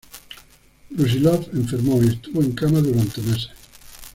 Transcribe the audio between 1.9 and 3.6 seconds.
y estuvo en cama durante meses.